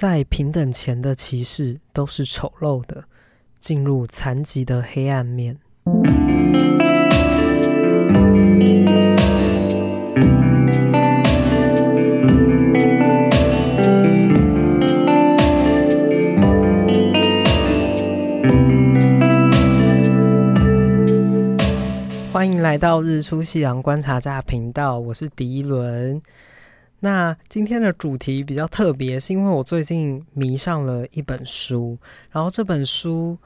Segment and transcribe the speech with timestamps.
[0.00, 3.04] 在平等前的歧视都是丑陋的，
[3.58, 5.58] 进入残疾的黑暗面。
[22.32, 26.22] 欢迎来到日出夕阳观察家频道，我是迪伦。
[27.00, 31.98] 那今天的主题比较特别，是因为我最近迷上了一本书，
[32.30, 33.36] 然后这本书。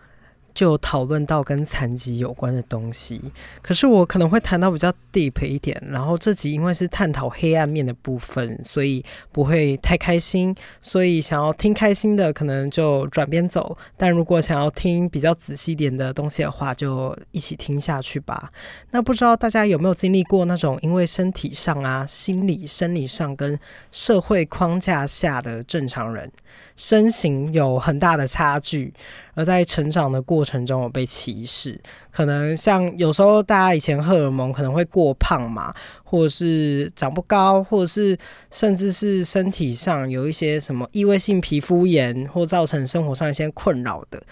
[0.55, 3.21] 就讨论到跟残疾有关的东西，
[3.61, 5.83] 可是我可能会谈到比较 deep 一点。
[5.91, 10.55] 然后这集因为是探讨黑暗面的部分，所以不会太开心。
[10.81, 18.53] 所以想要听开心的，可能就转边走；但如果想要听比较仔细一点的东西的话，就一起听下去吧。
[18.93, 23.59] 那不知道大家有没有经历过那种因为身体上啊、心理、生理上跟
[23.91, 26.31] 社会框架下的正常人
[26.77, 28.95] 身形有很大的差距？
[29.34, 38.17] 而在成长的过程中有被歧视，可能像有时候大家以前荷尔蒙可能会过胖嘛，或者是长不高，或者是
[38.50, 44.22] 甚至是身体上有一些什么异位性皮肤炎，或造成生活上一些困扰的。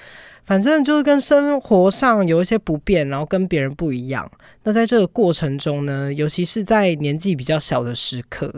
[0.45, 4.29] 反正就是跟生活上有一些不便，然后跟别人不一样。
[4.65, 8.53] 那在这个过程中呢，尤其是在年纪比较小的时刻，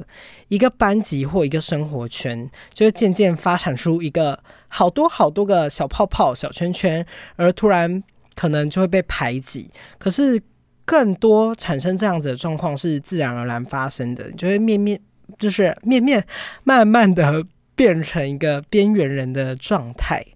[0.49, 4.43] 一个班级或一个生活圈，就会渐渐发展出一个
[4.77, 8.03] 好多好多个小泡泡、小圈圈，而突然
[8.35, 9.71] 可能就会被排挤。
[9.99, 10.43] 可是
[10.85, 15.01] 更多产生这样子的状况是自然而然发生的，就会面面
[15.39, 16.27] 就是面面
[16.65, 20.27] 慢慢的变成一个边缘人的状态。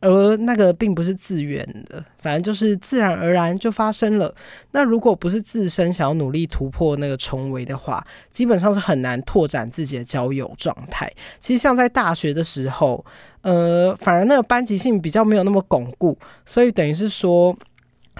[0.00, 4.34] 而那个并不是自愿的，反正就是自然而然就发生了。
[4.72, 11.12] 那如果不是自身想要努力突破那个重围的话，基本上是很难拓展自己的交友状态。
[11.38, 13.04] 其实像在大学的时候，
[13.42, 17.54] 呃，反而那个班级性比较没有那么巩固，所以等于是说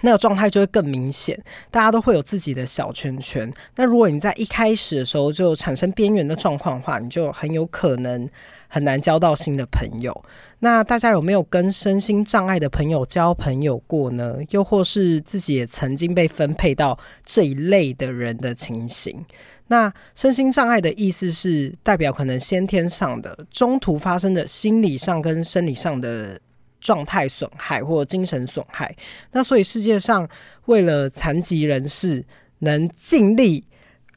[0.03, 3.51] 那个状态就会更明显，大家都会有自己的小圈圈。
[3.77, 8.29] 那如果你在一开始的时候就产生边缘的状况的话，你就很有可能。
[8.73, 10.25] 很难交到新的朋友。
[10.63, 14.37] 那大家有没有跟身心障碍的朋友交朋友过呢？
[14.51, 19.25] 又或是自己也曾经被分配到这一类的人的情形？
[19.69, 26.39] 那身心障碍的意思是代表可能先天上的、中途发生的心理上跟生理上的
[26.81, 28.95] 状态损害或精神损害。
[29.33, 30.29] 那所以世界上
[30.67, 32.25] 为了残疾人士
[32.59, 33.65] 能尽力。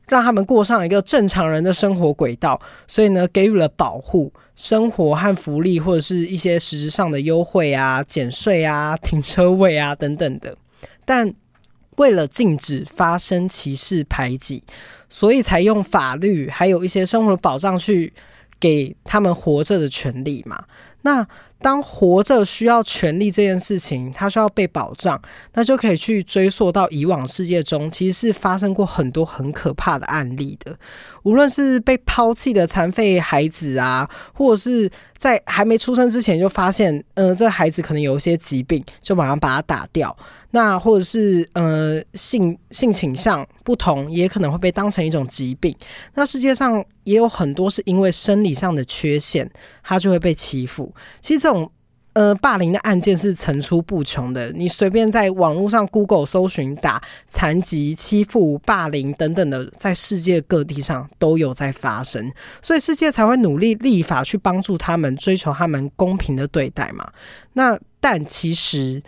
[0.07, 10.55] 让他们过上一个正常人的生活轨道，所以呢，给予了保护、生活和福利，或者是一些实质上的优惠啊、减税啊、停车位啊等等的。
[11.05, 11.33] 但
[11.97, 14.63] 为了禁止发生歧视排挤，
[15.09, 18.11] 所以才用法律还有一些生活的保障去
[18.59, 20.63] 给他们活着的权利嘛。
[21.03, 21.27] 那
[21.63, 25.19] 当活着需要权利这件事情，它需要被保障，
[25.53, 30.77] 那就可以去追溯到以往世界中，其实是发生过很多很可怕的案例的。
[31.23, 40.15] 无论是被抛弃的残废孩子啊，或者是在还没出生之前就发现，呃，这孩子可能有一些疾病，就马上把他打掉。
[40.55, 45.75] 那或者是呃性性倾向不同，也可能会被当成一种疾病。
[46.13, 49.49] 那世界上也有很多是因为生理上的缺陷，
[49.83, 50.93] 他就会被欺负。
[51.21, 51.71] 其实这种
[52.13, 54.51] 呃霸凌的案件是层出不穷的。
[54.51, 62.31] 你随便在网络上 Google 搜寻，打残疾、欺负、霸凌等等的，在世界各地上都有在发生。
[62.61, 67.11] 所以世界才会努力立法去帮助他们，追求他们公平的对待嘛。
[67.53, 69.01] 那但其实。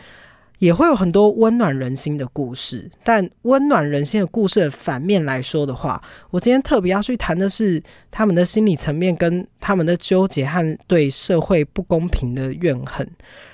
[0.59, 13.07] 也会有很多温暖人心的故事，但温暖人心的故事的反面来说的话，我今天特别要去谈的是他们的心理层面跟他们的纠结和对社会不公平的怨恨，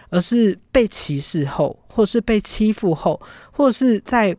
[0.10, 3.20] 而是被歧视后，或是被欺负后，
[3.52, 4.36] 或者是在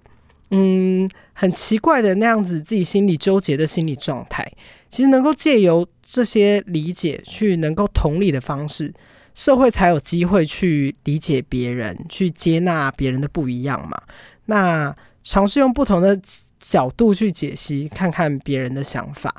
[0.51, 4.47] 嗯很奇怪的那样子自己心里纠结的心理状态，
[4.89, 8.93] 其实能够借由这些理解去能够同理的方式。
[9.35, 14.01] 社会才有机会去理解别人，去接纳别人的不一样嘛。
[14.47, 16.21] 那尝试用不同的
[16.59, 19.35] 角度去解析，看看别人的想法。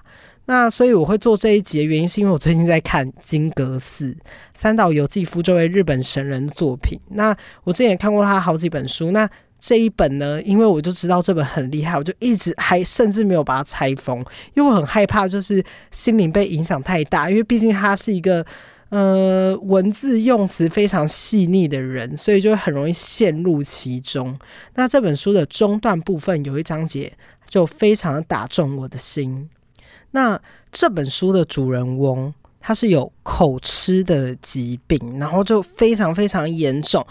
[0.45, 4.15] 那所以我会做这一集的原因，是因为我最近在看金阁寺
[4.53, 6.99] 三岛由纪夫这位日本神人作品。
[7.11, 9.11] 那我之前也看过他好几本书。
[9.11, 9.29] 那
[9.59, 14.19] 这一本呢，因为我就知道这本很厉害，我就一直还甚至没有把它拆封，
[14.53, 18.45] 因为我很害怕就是心灵被影响太大，因为毕竟他是一个。
[18.93, 24.37] 呃，文字用词非常细腻的人，所以就很容易陷入其中。
[24.75, 27.11] 那这本书的中段部分有一章节
[27.49, 29.49] 就非常打中我的心。
[30.11, 30.39] 那
[30.71, 32.31] 这本书的主人翁，
[32.61, 37.03] 他是有口吃的疾病，然后就非常非常严重。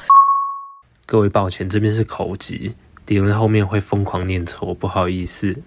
[1.05, 5.61] 各位抱歉，这边是口疾，敌人后面会疯狂念错，不好意思。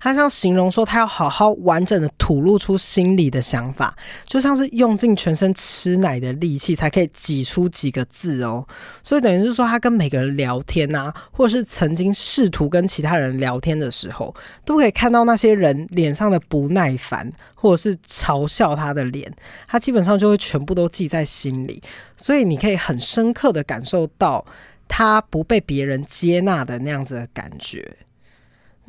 [0.00, 3.96] 他像形容说，他要好好完整的吐露出心里的想法，
[4.26, 8.66] 就像是用尽全身吃奶的力气才可以挤出几个字哦。
[9.02, 19.32] 所以等于是说，他跟每个人聊天啊，或者是曾经试图跟其他人聊天的时候，都可以看到那些人脸上的不耐烦，或者是嘲笑他的脸，
[19.66, 21.82] 他基本上就会全部都记在心里。
[22.16, 24.44] 所以你可以很深刻的感受到
[24.88, 27.96] 他不被别人接纳的那样子的感觉。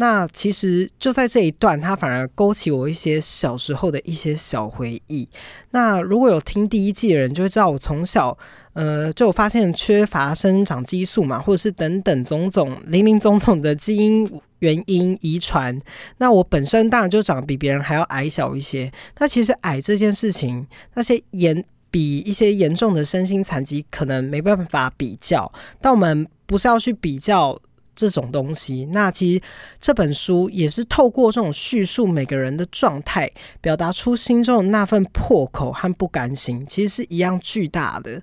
[0.01, 5.27] 那其实就在这一段，它反而勾起我一些小时候的一些小回忆。
[5.71, 8.37] 那如果有听第一季的人，就会知道我从小，
[8.71, 15.77] 呃，就有发现缺乏生长激素嘛，或者是等等种种林林总总的基因原因遗传。
[16.19, 18.89] 那我本身当然就长得比别人还要矮小一些。
[19.17, 21.61] 那其实矮这件事情，那些严
[21.91, 27.59] 比一些严重的身心残疾可能没办法比较，但我们不是要去比较。
[27.99, 29.41] 这种东西，那其实
[29.81, 33.29] 这本书也是透过这种叙述每个人的状态，
[33.59, 38.21] 表达出心中的那份破口和不甘心，其实是一样巨大的。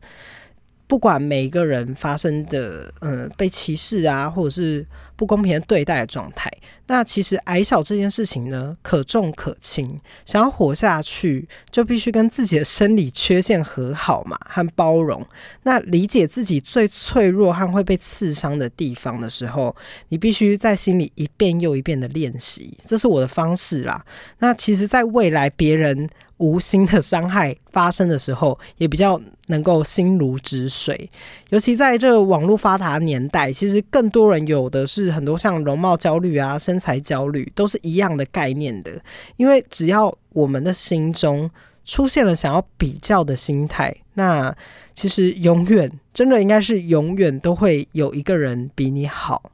[0.87, 4.87] 不管每个人发生的，嗯，被歧视啊，或者是
[5.17, 6.51] 不公平的对待的状态，
[6.87, 10.01] 那其实矮小这件事情呢，可重可轻。
[10.25, 15.27] 想要活下去，就必须跟自己的生理缺陷和好嘛，和包容。
[15.65, 19.75] 那理解自己最脆弱和会被刺伤的地方的时候，
[20.09, 22.79] 你必须在心里一遍又一遍的练习。
[22.87, 24.05] 这是我的方式啦。
[24.39, 26.09] 那其实，在未来别人。
[26.39, 31.11] 无心的伤害发生的时候，也比较能够心如止水。
[31.49, 38.93] 尤其在这个网络发达年代，其实更多人有的是很多像容貌焦虑啊、身材焦虑，都是一样的概念的。
[39.37, 41.51] 因为只要我们的心中
[41.85, 44.55] 出现了想要比较的心态，那
[44.93, 49.53] 其实永远真的应该是永远都会有一个人比你好。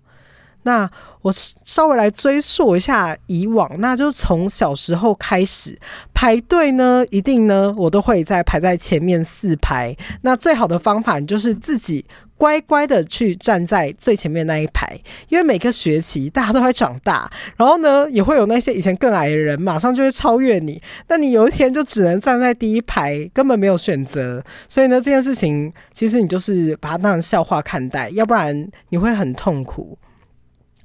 [0.65, 0.91] 那
[1.23, 1.33] 我
[1.65, 5.79] 稍微来追溯一下以往，那就是从小时候开始
[6.13, 9.97] 排队呢，一定呢我都会在排在前面四排。
[10.23, 12.05] 那最好的方法就是自己
[12.37, 24.43] 乖乖的去站在最前面那一排，因为每个学期大家都会长大，然后呢也会有那些以前更矮的人马上就会超越你，那你有一天就只能站在第一排，根本没有选择。
[24.69, 29.97] 所以呢这件事情其实你就是把它当成笑话看待，要不然你会很痛苦。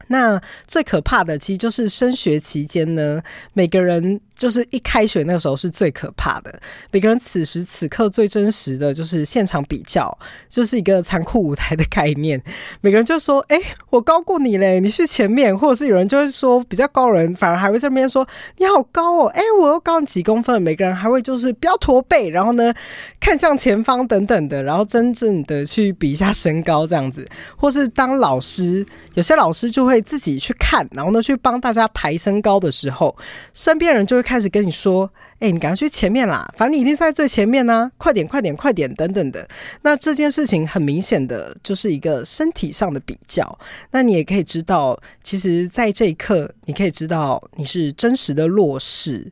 [0.07, 3.21] 那最可怕的，其实就是升学期间呢，
[3.54, 4.21] 每个人。
[4.38, 6.60] 就是一开学那个时候是最可怕的，
[6.92, 10.16] 每个人此时此刻最真实的就是现场比较，
[10.48, 12.39] 就是一个残酷舞台的概念。
[12.81, 22.72] 每个人就说：“哎、我高过你嘞，你去前面。”或者是有人就会说比较高人，反而还会在那边说：“你好高哦，哎、我又高你几公分。”每个人还会就是不要驼背，然后呢
[23.19, 27.28] 看向前方等等的，然后真正的去比一下身高这样子。
[27.56, 28.86] 或是当老师，
[29.16, 33.18] 有些老师就会自己去看，然后呢去帮大家排身高的时候，
[33.56, 34.27] 身边人就会。
[34.28, 35.10] 开始跟你说，
[35.40, 39.48] 哎、你赶快去前面啦，反正你一定是在最前面呢、快点，快点，快点，等等的。
[39.84, 43.58] 那这件事情很明显的就是一个身体上的比较。
[43.92, 49.32] 那你也可以知道，其实，在这一刻，你可以知道你是真实的弱势，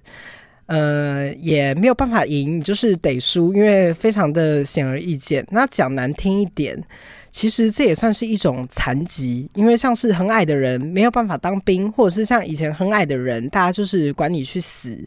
[0.67, 5.45] 呃，也没有办法赢，你就是得输，因为非常的显而易见。
[5.51, 6.81] 那讲难听一点。
[7.35, 14.97] 其实这也算是一种残疾，因为像是很矮的人没有办法当兵，或者是像以前很矮的人，大家就是管你去死，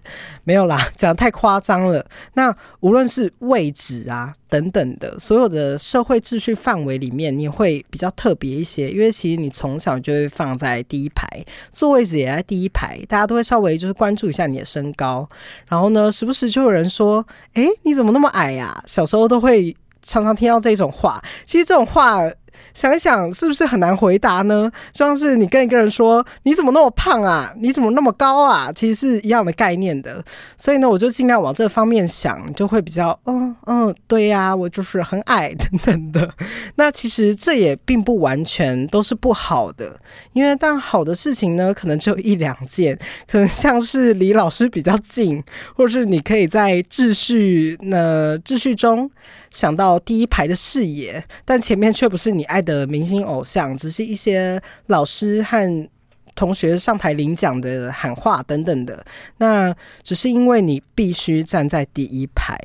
[0.44, 2.04] 没有啦，讲得太夸张了。
[2.34, 11.26] 那无论是位置啊等等的，所有的社会秩序范围里面，你会比较特别一些，因为其实你从小就会放在第一排，
[11.72, 15.26] 坐位置也在第一排，大家都会稍微就是关注一下你的身高，
[15.66, 19.74] 然后呢，时不时就有人说：“诶，你怎么那么矮呀？”小时候都会。
[20.08, 22.22] 常常听到这种话，其实这种话。
[22.74, 24.70] 想一想，是不是很难回答呢？
[24.92, 27.52] 就像是你跟一个人说：“你怎么那么胖啊？
[27.58, 30.22] 你怎么那么高啊？”其实是一样的概念的。
[30.56, 36.30] 所以呢，我就尽量往这方面想，就会比较，嗯嗯，对呀，我就是很矮等等的。
[36.76, 39.98] 那其实这也并不完全都是不好的，
[40.32, 42.96] 因为但好的事情呢，可能只有一两件，
[43.26, 45.42] 可能像是离老师比较近，
[45.74, 49.10] 或者是你可以在秩序那秩序中
[49.50, 55.88] 想到第一排的视野，但前面却不是你爱的明星偶像，只是一些老师和
[56.34, 59.04] 同学上台领奖的喊话等等的，
[59.38, 59.74] 那
[60.04, 62.56] 只是因为你必须站在第一排。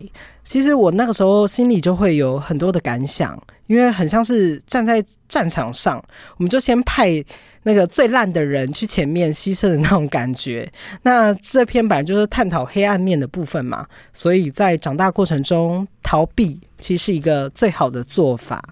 [0.46, 6.04] 其实我那个时候心里就会有很多的感想，因为很像是站在战场上，
[6.38, 7.24] 我们就先派
[7.64, 10.72] 那个最烂的人去前面牺牲的那种感觉。
[11.02, 18.64] 那这篇本来就是探讨黑暗面的部分嘛，所以在长大过程中逃避其实是一个最好的做法。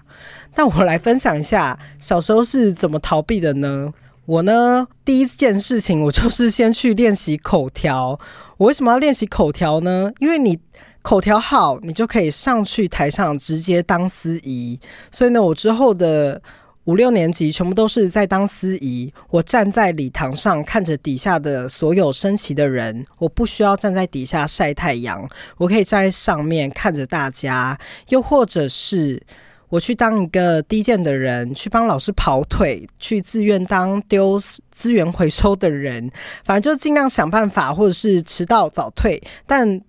[0.56, 3.92] 那我来分享一下小时候是怎么逃避的呢？
[4.26, 8.20] 我呢，第一件事情我就是先去练习口条。
[8.58, 10.12] 我为什么要练习口条呢？
[10.20, 10.60] 因为你。
[11.04, 14.80] 口条好，你就可以上去台上直接当司仪。
[15.12, 16.40] 所以呢，我之后的
[16.86, 19.14] 五六年级全部都是在当司仪。
[19.30, 27.78] 我站在礼堂上看着底下的所有升旗的人，我不需要站在底下晒太阳，我可以站在上面看着大家。
[28.10, 29.22] 又或者是
[29.70, 36.10] 我去当一个低贱的人，去帮老师跑腿，去自愿当丢资源回收的人，
[36.44, 39.82] 反正就尽量想办法，或者是迟到早退，但。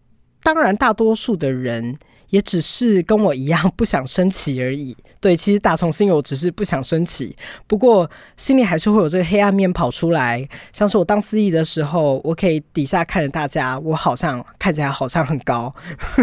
[0.44, 1.96] 当然，大多数的人
[2.32, 4.96] 也只是跟我一样不想升旗而已。
[5.20, 7.36] 对，其实打从心里我只是不想升旗，
[7.66, 10.48] 不过心里还是会有这个黑暗面跑出来。
[10.72, 15.72] 像是我当司仪的时候，我可以底下看着大家，我好像看起来好像很高，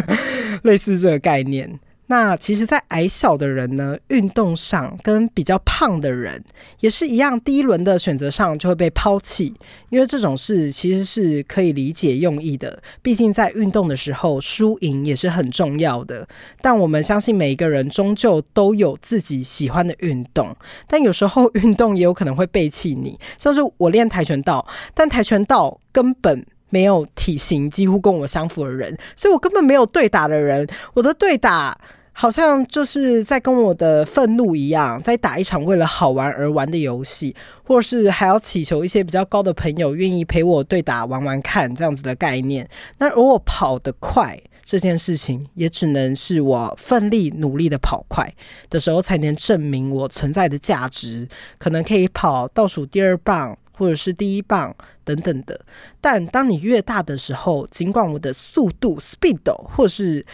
[0.64, 1.80] 类似这个概念。
[2.12, 6.44] 那其实，在矮小的人呢，运动上跟比较胖的人
[6.80, 9.54] 也是一样，第一轮的选择上就会被抛弃，
[9.90, 12.82] 因为这种事其实是可以理解用意的。
[13.04, 16.28] 毕竟在运动的时候，输赢也是很重要的。
[16.62, 20.56] 但我们相信每一个人终究都有自己喜欢的运动，
[20.88, 23.20] 但有时候运动也有可能会背弃你。
[23.38, 31.80] 像是我练跆拳道，但跆拳道根本没有体型几乎跟我相符的人，所以我根本没有对打的人，我的对打。
[32.20, 37.34] 好像就是在跟我的愤怒一样，在打一场为了好玩而玩的游戏，
[37.64, 42.68] 或是还要祈求一些比较高的朋友愿意陪我对打玩玩看这样子的概念。
[42.98, 48.30] 那如果跑得快这件事情，也只能是我奋力努力的跑快
[48.70, 51.26] 的时候，才能证明我存在的价值。
[51.58, 55.58] 可能可以跑倒数第二棒，或者是第一棒等等的。
[56.02, 59.40] 但当你越大的时候，尽管我的速度 speed
[59.74, 60.26] 或是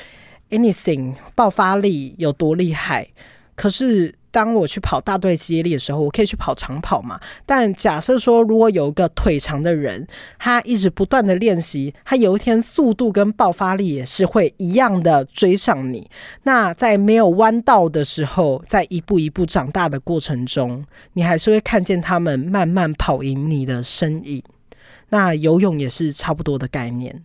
[0.49, 3.07] anything 爆发力有多厉害？
[3.55, 7.17] 可是当我去跑大队接力的时候，我可以去跑长跑嘛？
[7.45, 10.05] 但假设说，如果有一个腿长的人，
[10.37, 16.09] 他一直不断的练习，他有一天速度跟爆发力也是会一样的追上你。
[16.43, 20.83] 那在没有弯道的时候，在一步一步长大的过程中，
[21.13, 24.43] 你还是会看见他们慢慢跑赢你的身影。
[25.07, 27.23] 那游泳也是差不多的概念。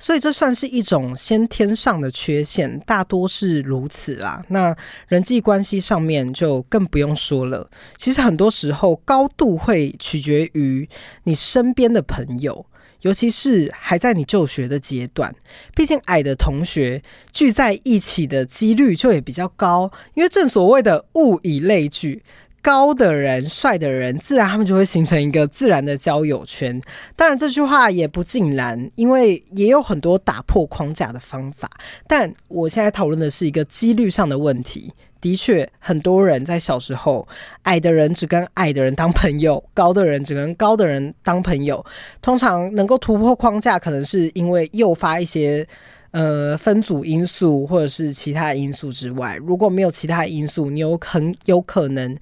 [0.00, 4.42] 所以这算是一种先天上的缺陷，大多是如此啦。
[4.48, 4.74] 那
[5.06, 7.70] 人际关系上面就更不用说了。
[7.98, 10.88] 其实很多时候高度会取决于
[11.24, 12.64] 你身边的朋友，
[13.02, 15.34] 尤其是还在你就学的阶段。
[15.74, 17.02] 毕竟矮的同学
[17.32, 22.22] 聚在一起的几率就也比较高，因为正所谓的物以类聚。
[22.62, 26.80] 高的人、帅的人，自然他们就会形成一个自然的交友圈。
[27.16, 31.70] 当然，这句话也不尽然，因为也有很多打破框架的方法。
[32.06, 34.92] 但我现在讨论的是一个几率上的问题。
[35.20, 37.28] 的确，很多人在小时候，
[37.64, 41.84] 矮的人只跟矮的人当朋友，高的人只跟高的人当朋友。
[42.22, 45.66] 通常能够突破框架，可能是因为诱发一些
[46.12, 49.36] 呃分组因素，或者是其他因素之外。
[49.36, 52.16] 如果没有其他因素，你有很有可能。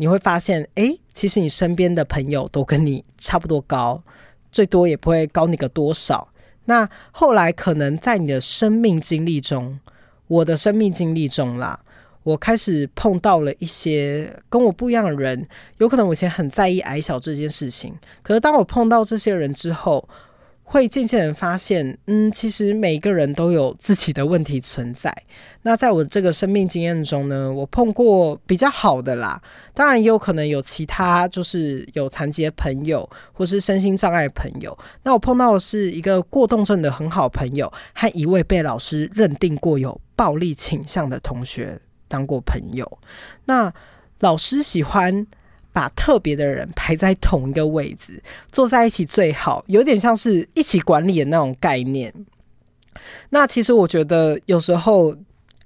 [0.00, 4.00] 你会发现，哎，其实你身边的朋友都跟你差不多高，
[4.52, 6.28] 最多也不会高你个多少。
[6.66, 9.80] 那后来可能在你的生命经历中，
[10.28, 11.80] 我的生命经历中啦，
[12.22, 17.92] 我开始碰到了一些跟我不一样的人，有可能我以前很在意矮小这件事情，
[18.22, 20.08] 可是当我碰到这些人之后，
[20.70, 25.10] 会渐渐的发现，嗯，其实每个人都有自己的问题存在。
[25.62, 29.40] 那在我这个生命经验中呢，我碰过比较好的啦，
[29.72, 34.76] 当然也有可能有其他，就是有残疾的朋友，或是身心障碍朋友。
[35.04, 42.98] 那我碰到的是一个过动症的很好朋友，和一位被老师认定过有暴力倾向的同学当过朋友。
[43.46, 43.72] 那
[44.20, 45.26] 老师喜欢。
[45.78, 48.20] 把特别的人排在同一个位置，
[48.50, 52.12] 坐在一起最好，有点像是一起管理的那种概念。
[53.30, 55.14] 那其实我觉得有时候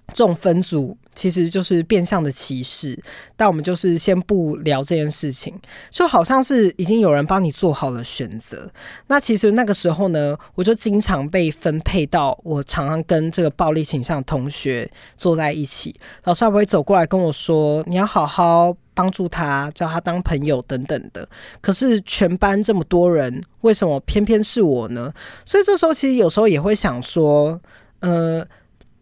[0.09, 0.99] 这种分组。
[1.14, 2.99] 其实就是变相的歧视，
[3.37, 5.54] 但我们就是先不聊这件事情，
[5.90, 8.73] 就好像是已经有人帮你做好了选择。
[9.09, 21.29] 那其实那个时候呢，我就经常被分配到我常常跟这个暴力倾向同学坐在一起，老师还会走过来跟我说：“你要好好帮助他，叫他当朋友等等的。
[21.61, 25.13] 可是全班这么多人，为什么偏偏是我呢？
[25.45, 27.61] 所以这时候其实有时候也会想说，
[28.01, 28.47] 呃，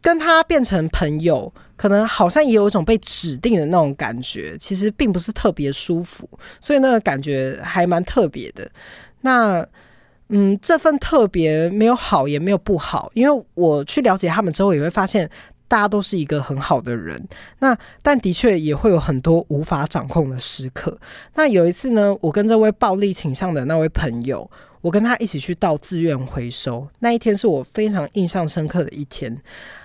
[0.00, 6.28] 跟他变成朋友，可能好像也有一种被指定的那种感觉，其实并不是特别舒服。
[6.60, 8.70] 所以那个感觉还蛮特别的。
[9.22, 9.66] 那
[10.28, 15.28] 嗯，这份特别没有好也没有不好，因为我去了解他们之后，也会发现。
[15.70, 17.28] 大家都是一个很好的人，
[17.60, 20.98] 那但的确也会有很多无法掌控的时刻。
[21.36, 24.50] 那有一次呢，我跟这位暴力倾向的那位朋友，
[24.80, 26.88] 我跟他一起去到资源回收。
[26.98, 29.40] 那一天是我非常印象深刻的一天。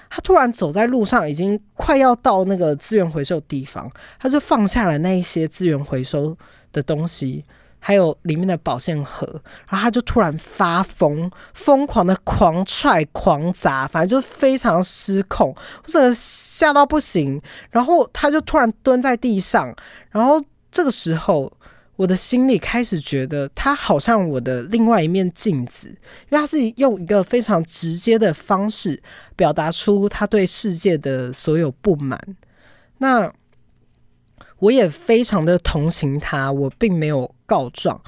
[0.10, 3.88] 他突然走在路上，已经快要到那个资源回收地方，
[4.20, 6.36] 他就放下了那一些资源回收
[6.72, 7.46] 的东西。
[7.88, 9.28] 还有里面的保鲜盒，
[9.70, 15.50] 然后他就突然发疯，疯狂的狂踹狂砸，反正就是非常失控，
[15.84, 17.40] 我真的吓到不行。
[17.70, 19.72] 然后他就突然蹲在地上，
[20.10, 21.54] 然后这个时候
[21.96, 29.00] 我的心里开始觉得他好像我的另外一面镜子，因为他是用一个非常直接的方式
[29.36, 32.20] 表达出他对世界的所有不满。
[32.98, 33.32] 那。
[34.60, 38.00] 我也非常的同情他，我并没有告状。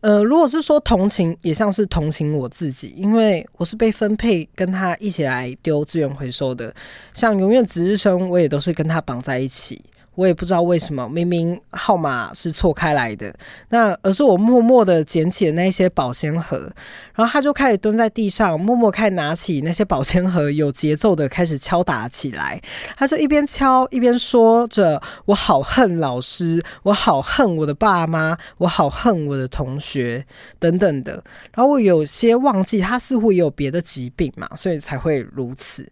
[0.00, 6.74] 呃，如果是说同情，也像是同情我自己，因为我是被分配跟他一起来丢资源回收的。
[7.12, 9.82] 像永远值日生，我也都是跟他绑在一起。
[10.20, 13.34] 我也不知道为什么，明明号码是错开来的，
[13.70, 16.70] 那而是我默默的捡起了那些保鲜盒，
[17.14, 22.60] 然后他就开始蹲在地上，默默开始拿起那些保鲜盒，有节奏的开始敲打起来。
[22.98, 30.26] 他就一边敲一边说着：“我好恨老师，我好恨我的爸妈，我好恨我的同学，
[30.58, 31.12] 等等的。”
[31.56, 35.90] 然后我有些忘记，他似乎也有别的疾病嘛，所以才会如此。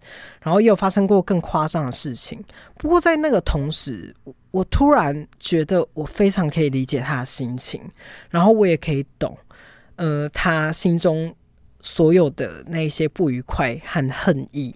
[0.48, 2.42] 然后也有发生过更夸张的事情。
[2.78, 4.16] 不过在那个同时，
[4.50, 7.82] 我突然觉得我非常可以理解他的心情，
[8.30, 9.36] 然后我也可以懂，
[9.96, 11.34] 呃，他心中
[11.82, 14.74] 所有的那些不愉快和恨意。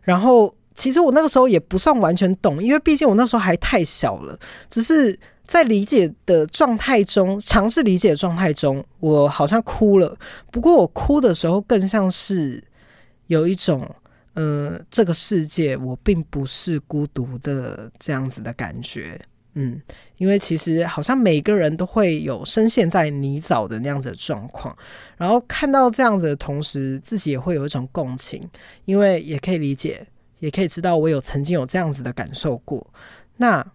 [0.00, 4.38] 然后其实我那个时候也不算完全懂，因为毕竟我那时候还太小了。
[4.70, 10.16] 只是在理解的状态中，尝试理解的状态中，我好像哭了。
[10.50, 12.64] 不过我哭的时候，更像是
[13.26, 13.86] 有一种。
[14.34, 19.20] 嗯、呃，这个世界我并不是孤独的这样子的感觉，
[19.54, 19.80] 嗯，
[20.18, 24.76] 因为其实好像每个人都会有深陷在泥沼的那样子的状况，
[25.16, 28.48] 然后看到这样子的同时，自己也会有一种共情，
[28.84, 30.06] 因为也可以理解，
[30.38, 32.86] 也可以知道我有曾经有这样子的感受过。
[33.36, 33.66] 那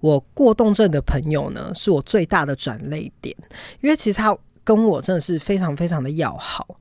[0.00, 3.34] 我过动症的朋友呢，是我最大的转泪点，
[3.80, 6.78] 因为其实他跟我真的是非常非常的要好。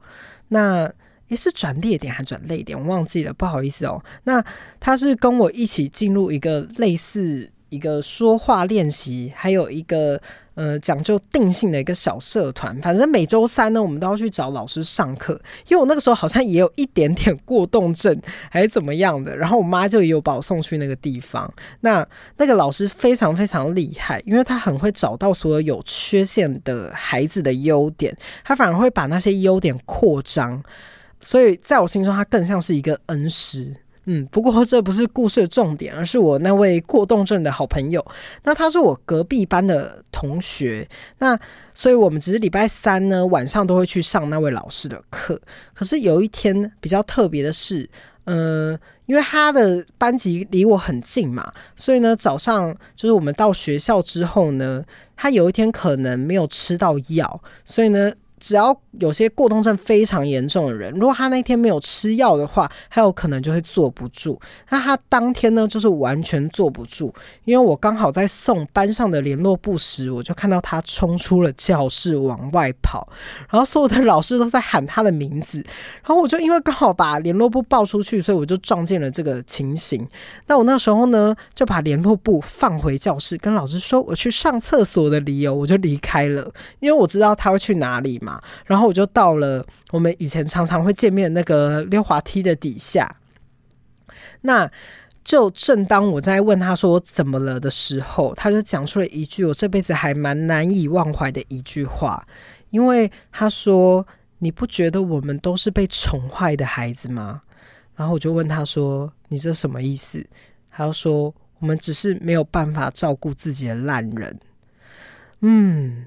[0.49, 0.91] 那
[1.27, 4.03] 也是转捩点还转泪点，我忘记了，不好意思哦。
[4.23, 4.43] 那
[4.79, 10.21] 他是跟我一起进入一个类似一个说话练习，还有一个
[10.53, 12.79] 呃讲究定性的一个小社团。
[12.79, 15.33] 反正每周三呢，我们都要去找老师上课。
[15.67, 19.35] 因为我那个时候好像也有一点点过动症，还是怎么样的。
[19.35, 21.51] 然后我妈就也有把我送去那个地方。
[21.81, 22.07] 那
[22.37, 30.63] 那个老师非常非常厉害，因为他很会找到所有有缺陷的孩子的优点，他反而会把那些优点扩张。
[31.19, 33.75] 所以，在我心中，他更像是一个恩师。
[34.07, 38.05] 嗯，不过这不是故事的重点，而是我那位过动症的好朋友。
[38.43, 40.87] 那他是我隔壁班的同学。
[41.17, 41.35] 那
[41.73, 45.41] 所以，我们只是礼拜三呢晚上都会去上那位老师的课。
[45.73, 47.89] 可是有一天比较特别的是，
[48.25, 58.13] 嗯、因为他的班级离我很近嘛，所以呢，早上就是我们到学校之后呢，他有一天可能没有吃到药，所以呢。
[58.39, 64.39] 只要有些过动症非常严重的人，如果他那天没有吃药的话，他有可能就会坐不住。
[64.69, 67.13] 那他当天呢，就是完全坐不住，
[67.45, 73.07] 因为我刚好在送班上的联络簿时，我就看到他冲出了教室往外跑，
[73.49, 75.59] 然后所有的老师都在喊他的名字，
[76.03, 80.07] 然后我就因为刚好把联络簿报出去，所以我就撞见了这个情形。
[80.47, 88.41] 那我那时候呢，就把联络簿放回教室，跟老师说我去上厕所的理由，我就离开了，因为我知道他会去哪里嘛。
[88.65, 93.17] 然后我就到了我们以前常常会见面那个溜滑梯的底下。
[94.41, 94.69] 那
[95.23, 102.27] 就正当我在问他说我怎么了的时候，他就讲出了一句我这辈子还蛮难以忘怀的一句话，
[102.69, 104.05] 因为他说
[104.37, 107.41] ：“你不觉得我们都是被宠坏的孩子吗？”
[107.97, 110.23] 然后我就问他说：“你这什么意思？”
[110.69, 114.39] 他说：“我们只是没有办法照顾自己的烂人。”
[115.41, 116.05] 嗯。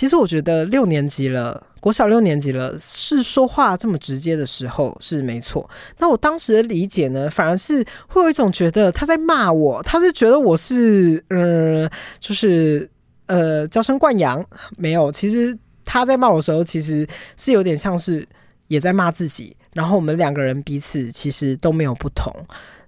[0.00, 5.68] 其实我觉得六年级了，国小六年级了，是说话这么直接的时候是没错。
[5.98, 12.90] 那我当时的理解呢，反而是会有一种觉得他在骂我，他是觉得我是嗯、呃，就是
[13.26, 14.42] 呃娇生惯养。
[14.78, 18.26] 没有，其实他在骂我的时候，其实是有点像是
[18.68, 19.54] 也在骂自己。
[19.74, 22.34] 然后我们两个人彼此其实都没有不同。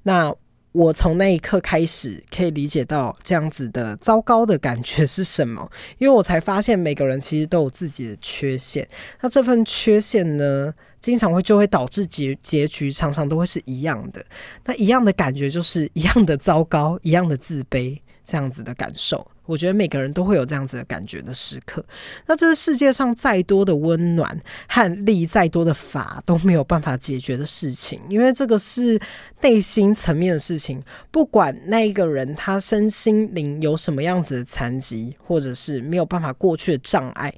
[0.03, 0.35] 那。
[0.72, 8.88] 我从那一刻开始可以理解到这样子的糟糕的感觉是什么，因为我才发现每个人其实都有自己的缺陷，
[9.20, 14.24] 那这份缺陷呢，经常会就会导致结结局常常都会是一样的，
[14.64, 19.26] 那一样的感觉就是一样的糟糕，一样的自卑，这样子的感受。
[19.46, 21.85] 我觉得每个人都会有这样子的感觉的时刻。
[22.26, 29.00] 那这是世界上再多的温暖和立再多的法都没有办法解决的事情，因为这个是
[29.40, 30.83] 内心层面的事情。
[31.11, 37.35] 不管那一个人他身心灵有什么样子的残疾，或者是没有办法过去的障碍，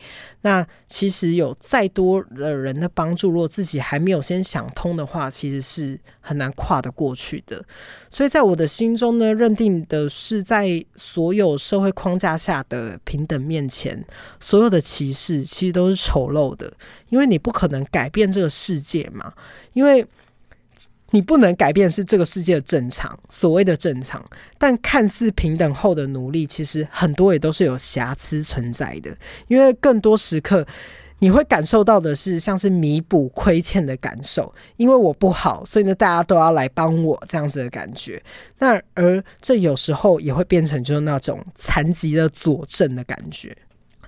[0.46, 7.64] 那其实有再多的人的帮助，如果自己还没有先想通的话，其实是很难跨得过去的。
[8.10, 14.04] 所以在我的心中呢，认定的是在所有社会框架下的平等面前，
[14.38, 16.70] 所有的歧视其实都是丑陋的，
[17.08, 19.32] 因为你不可能改变这个世界嘛，
[19.72, 20.06] 因为
[21.14, 24.20] 你不能改变是这个世界的正常，所谓的正常，
[24.58, 30.66] 但看似平等后的努力，其实很多也都是有瑕疵存在的，因为更多时刻。
[31.20, 38.22] 你会感受到的是像是弥补亏欠的感受，因为我不好，所以呢，大家都要来帮我这样子的感觉。
[38.58, 43.56] 那而这有时候也会变成就是那种残疾的佐证的感觉。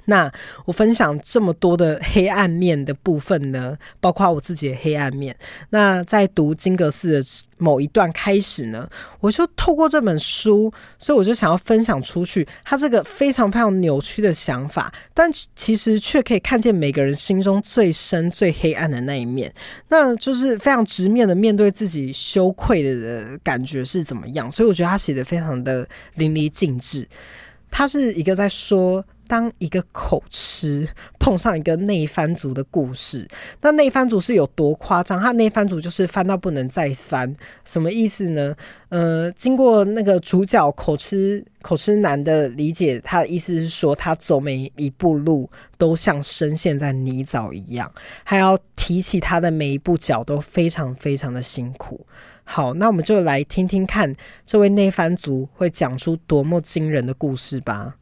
[0.07, 0.33] 那
[0.65, 5.37] 我分享这么多的黑暗面的部分呢，包括我自己的黑暗面。
[5.71, 8.89] 那在读金阁寺的某一段开始呢，
[9.21, 19.53] 我就透过这本书，所以我就想要分享出去，他这个非常非常扭曲的想法，但其实却可以看见每个人心中最深、最黑暗的那一面，
[19.89, 24.51] 那就是非常直面的面对自己羞愧的感觉是怎么样。
[24.53, 27.09] 所以我觉得他写的非常的淋漓尽致。
[27.71, 29.05] 他是一个在说。
[29.29, 33.29] 当一个口吃碰上一个内翻族的故事，
[33.61, 35.21] 那内翻族是有多夸张？
[35.21, 37.35] 他内翻族就是翻到不能再翻，
[37.65, 38.55] 什么意思呢？
[38.89, 47.93] 呃，经过那个主角口吃口吃男的理解，他的意思是说，他走每一步路都像深陷在泥沼一样，
[48.25, 52.07] 还要提起他的每一步脚都非常非常的辛苦。
[52.45, 57.97] 好，那我们就来听听看这位内翻族会讲出多么惊人的故事吧。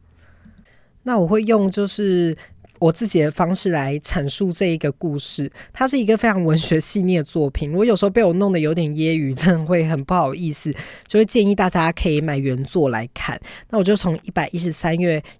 [1.05, 2.35] 那我会用就是
[2.79, 7.71] 我自己的方式来阐述这一个故事，它是一个非常文学细腻的作品。
[7.73, 10.75] 我有时候被我弄得有点揶揄，真的会很不好意思，
[11.07, 13.39] 就会建议大家可以买原作来看。
[13.69, 14.93] 那我就从一百一十三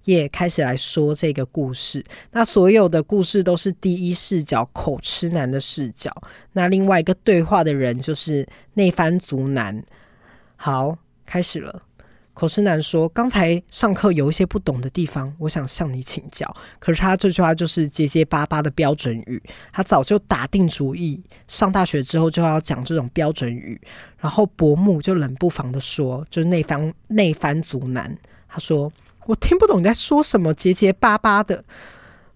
[0.06, 2.04] 页开始来说这个故事。
[2.32, 6.10] 那所有的故事都是第一视角口吃男的视角。
[6.54, 9.84] 那另外一个对话的人就是内番族男。
[10.56, 11.82] 好，开始了。
[12.36, 16.54] 口吃男说：“刚才上课有一些不懂的地方，我想向你请教。
[16.80, 23.80] 可是他这句话就是结结巴巴的标准语，他早就打定主意，上大学之后就要讲这种标准语。
[24.19, 28.15] 然后伯母就冷不防的说，就是内番内番族男，
[28.50, 28.91] 他说
[29.26, 31.63] 我听不懂你在说什么，结结巴巴的。”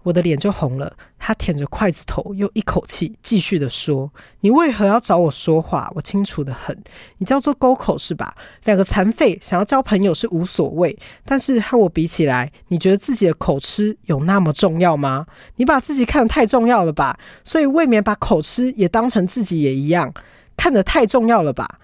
[0.02, 4.10] 我的脸就红了，他舔着筷子头，又一口气继续的说
[4.40, 5.92] ：“你为何要找我说话？
[5.94, 6.74] 我清楚得很，
[7.18, 8.34] 你叫做沟口是吧？
[8.64, 15.26] 两个残废想要交朋友是无所谓，但是和我比起来，你觉得自己的口吃有那么重要吗？
[15.56, 17.18] 你把自己看得太重要了吧？
[17.44, 20.10] 所以未免把口吃也当成自己也一样，
[20.56, 21.78] 看得太重要了吧？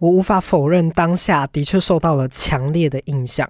[0.00, 3.48] 我无法否认，当下的确受到了强烈的印象。”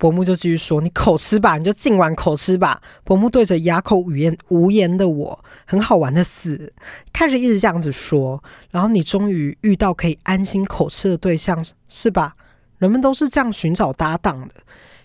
[0.00, 6.72] 伯母就继续说：“你口吃吧，你就尽管口吃吧。”伯母对着哑口无言无言的我，很好玩的死，
[7.12, 8.42] 开始一直这样子说。
[8.70, 12.34] 然后你终于遇到可以安心口吃的对象，是吧？
[12.78, 14.54] 人们都是这样寻找搭档的。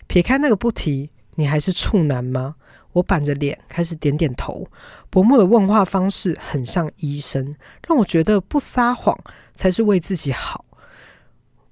[0.06, 2.54] 撇开那个不提，你还是处男吗？
[2.92, 4.66] 我板着脸开始点点头。
[5.10, 7.54] 伯母的问话方式很像医生，
[7.86, 9.14] 让我觉得不撒谎
[9.54, 10.64] 才是为自己好。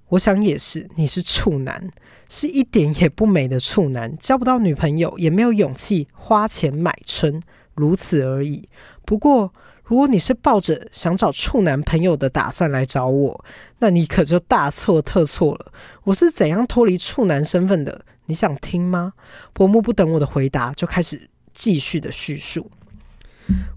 [0.08, 1.90] 我想也是，你是处男，
[2.28, 7.42] 是一点也不美的处男，交不到女朋友，也没有勇气花钱买春，
[7.74, 8.68] 如此而已。
[9.04, 13.44] 不过，如果你是抱着想找处男朋友的打算来找我，
[13.78, 15.72] 那你可就大错特错了。
[16.04, 18.04] 我是怎样脱离处男身份的？
[18.26, 19.14] 你想听吗？
[19.52, 22.70] 伯母不等我的回答，就开始继续的叙述。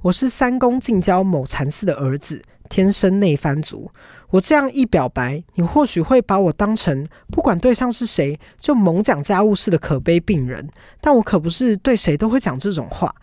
[0.02, 2.44] 我是三公近郊某禅寺的儿子。
[2.70, 3.90] 天生内番族。
[4.30, 10.70] 我这样一表白，你或许会把我当成不管对象是谁就猛讲家务事的可悲病人。
[11.00, 13.14] 但我可不是对谁都会讲这种话，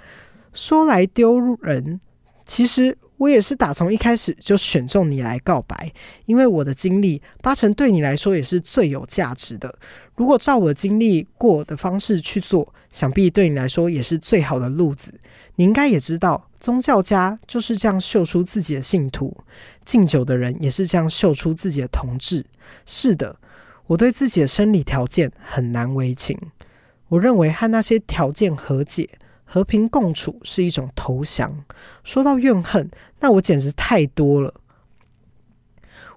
[0.53, 2.01] 说来丢人。
[2.47, 5.93] 其实我也是打从一开始就选中你来告白，
[6.27, 9.75] 因为我的经历八成对你来说也是最有价值的。
[10.17, 15.13] 如果照我经历过的方式去做，想必对你来说也是最好的路子。
[15.57, 19.37] 你应该也知道，宗教家就是这样秀出自己的信徒，
[19.85, 22.45] 敬酒的人也是这样秀出自己的同志。
[22.85, 23.37] 是的，
[23.87, 26.37] 我对自己的生理条件很难为情。
[27.09, 29.09] 我认为和那些条件和解、
[29.45, 31.65] 和平共处是一种投降。
[32.03, 34.55] 说到怨恨，那我简直太多了。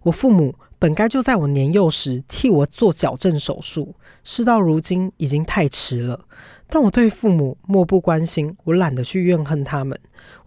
[0.03, 6.25] 我父母本该就在我年幼时替我做矫正手术，事到如今已经太迟了。
[6.69, 9.97] 但我对父母漠不关心，我懒得去怨恨他们。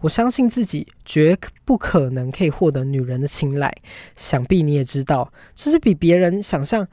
[0.00, 3.74] 我相信自己绝不可能可以获得女人的青睐。
[4.16, 6.86] 想必你也知道，这是比别人想象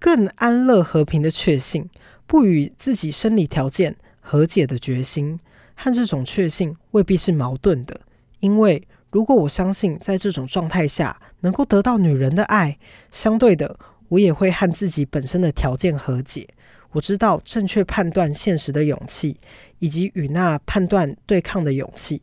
[0.00, 1.88] 更安乐和平的确信，
[2.26, 3.96] 不与自己生理条件
[4.28, 5.38] 和解的决心，
[5.76, 8.00] 和这种确信未必是矛盾的。
[8.40, 12.76] 因为如果我相信在这种状态下能够得到女人的爱，
[13.12, 16.48] 相对的，我也会和自己本身的条件和解。
[16.90, 19.38] 我知道正确判断现实的勇气，
[19.78, 22.20] 以及与那判断对抗的勇气，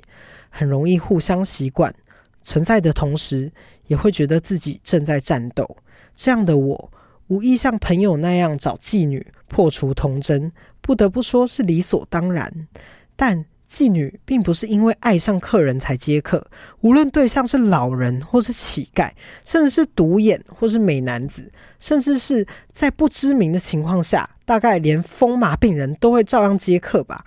[0.49, 1.95] 很容易互相习惯。
[2.43, 3.49] 存在的同时，
[3.87, 5.77] 也会觉得自己正在战斗。
[6.17, 6.91] 这样的我，
[7.27, 10.51] 无意像朋友那样找妓女破除童真，
[10.83, 12.67] 不得不说是理所当然。
[13.15, 16.45] 但妓女并不是因为爱上客人才接客，
[16.81, 19.09] 无论对象是老人或是乞丐，
[19.43, 27.25] 甚至是独眼或是美男子，甚至是在不知名的情况下，大概连疯麻病人都会照样接客吧。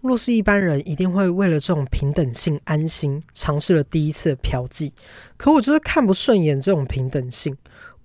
[0.00, 4.92] 若是一般人，一定会为了这种平等性安心，尝试了第一次的嫖妓。
[5.36, 7.56] 可我就是看不顺眼这种平等性。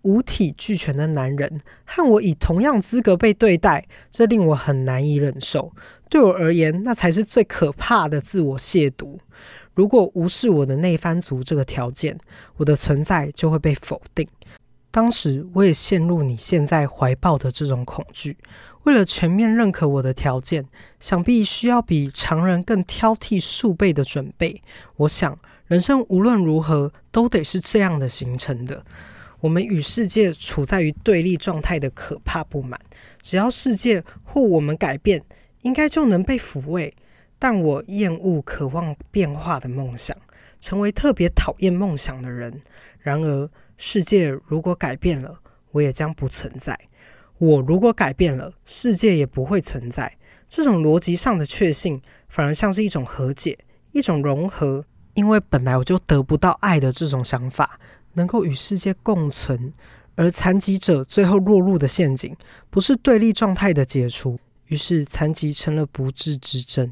[0.07, 5.73] 五体俱全的男人和我以同样资格被对待，这令我很难以忍受。
[6.09, 9.17] 对我而言，那才是最可怕的自我亵渎。
[9.73, 12.17] 如果无视我的内番族这个条件，
[12.55, 14.25] 我的存在就会被否定。
[14.89, 18.37] 当时我也陷入你现在怀抱的这种恐惧。
[18.83, 20.65] 为了全面认可我的条件，
[21.01, 24.61] 想必需要比常人更挑剔数倍的准备。
[24.95, 28.85] 我想，人生无论如何都得是这样的形成的。
[29.39, 32.79] 我们与世界处在于对立状态的可怕不满，
[33.21, 35.23] 只要世界或我们改变。
[35.63, 36.95] 应该就能被抚慰，
[37.37, 40.15] 但我厌恶渴望变化的梦想，
[40.61, 42.61] 成为特别讨厌梦想的人。
[42.99, 45.39] 然而，世界如果改变了，
[45.71, 46.73] 我也将不存在；
[47.39, 50.15] 我如果改变了，世界也不会存在。
[50.47, 53.57] 这种逻辑上的确信，反而像是一种和解，
[53.91, 54.85] 一种融合。
[55.15, 57.79] 因为本来我就得不到爱的这种想法，
[58.17, 59.71] 能够与世界共存，
[60.15, 62.35] 而残疾者最后落入的陷阱，
[62.69, 64.37] 不是对立状态的解除。
[64.65, 66.91] 于是，残疾成了不治之症。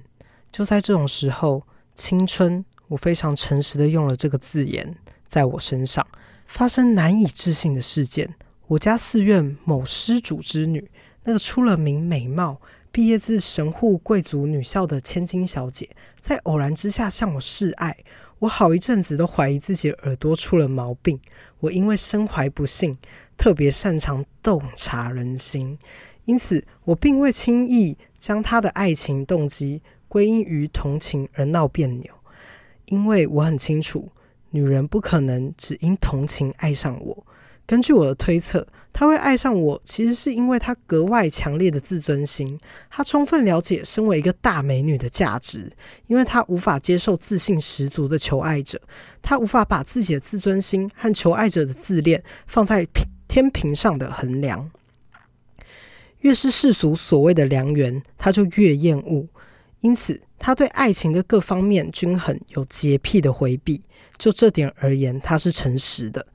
[0.51, 4.95] 就在这种时候，青春，我非常诚实的用了这个字眼，
[5.27, 6.05] 在我身上
[6.45, 8.33] 发生难以置信的事件。
[8.67, 10.89] 我家寺院某施主之女，
[11.23, 12.61] 那个出了名美貌、
[12.91, 17.97] 毕业自神户贵族女校的千金小姐，在偶然之下向我示爱。
[18.39, 21.19] 我好一阵子都怀疑自己耳朵出了毛病。
[21.59, 22.95] 我因为身怀不幸，
[23.37, 25.77] 特别擅长洞察人心。
[26.25, 32.11] 因此，我并未轻易将他的爱情动机归因于同情而闹别扭，
[32.85, 34.11] 因为我很清楚，
[34.49, 37.25] 女人不可能只因同情爱上我。
[37.65, 38.67] 根据我的推测，
[38.97, 42.57] 他会爱上我，其实是因为他格外强烈的自尊心。
[42.89, 45.69] 他充分了解身为一个大美女的价值，
[46.07, 48.79] 因为他无法接受自信十足的求爱者，
[49.21, 52.87] 他无法把自己的自尊心和求爱者的自恋放在
[53.27, 54.71] 天平上的衡量。
[56.19, 59.27] 越是世俗所谓的良缘，他就越厌恶。
[59.81, 63.83] 因此，他对爱情的各方面均衡有洁癖的回避。
[64.17, 66.25] 就这点而言，他是诚实的。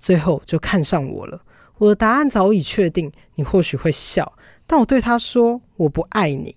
[0.00, 1.40] 最后就看上我了。
[1.78, 4.32] 我的答案早已确定，你或许会笑，
[4.66, 6.54] 但我对他说：“我不爱你。”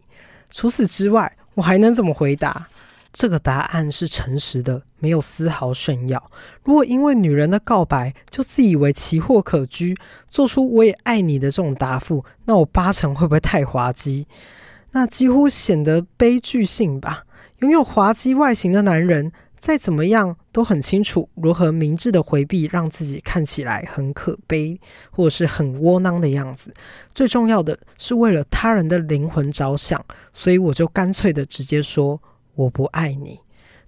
[0.52, 2.68] 除此之外，我还能怎么回答？
[3.14, 6.32] 这个答案是诚实的，没有丝毫炫耀。
[6.64, 9.98] 如果因为女人的告白就自以为奇货可居，
[10.30, 14.28] 做出“我也爱你”的这种答复，那我八成会不会太滑稽？
[14.92, 17.26] 那几乎显得悲剧性吧。
[17.60, 24.80] 拥有滑稽外形的男人，再怎么样都很清楚如何明智的回避，让自己看起来很可悲
[25.12, 26.74] 或者是很窝囊的样子。
[27.14, 32.22] 最重要的是为了他人的灵魂着想，所以我就干脆的直接说。
[32.54, 33.40] 我不爱你，